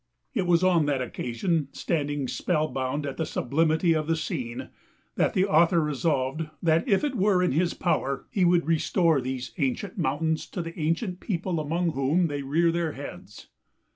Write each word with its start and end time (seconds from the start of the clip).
It 0.33 0.47
was 0.47 0.63
on 0.63 0.87
that 0.87 0.99
occasion, 0.99 1.67
standing 1.73 2.27
spellbound 2.27 3.05
at 3.05 3.17
the 3.17 3.23
sublimity 3.23 3.93
of 3.93 4.07
the 4.07 4.15
scene, 4.15 4.69
that 5.15 5.35
the 5.35 5.45
author 5.45 5.79
resolved 5.79 6.47
that 6.63 6.87
if 6.87 7.03
it 7.03 7.13
were 7.13 7.43
in 7.43 7.51
his 7.51 7.75
power 7.75 8.25
he 8.31 8.43
would 8.43 8.65
restore 8.65 9.21
these 9.21 9.51
ancient 9.59 9.99
mountains 9.99 10.47
to 10.47 10.63
the 10.63 10.75
ancient 10.79 11.19
people 11.19 11.59
among 11.59 11.91
whom 11.91 12.29
they 12.29 12.41
rear 12.41 12.71
their 12.71 12.93
heads. 12.93 13.49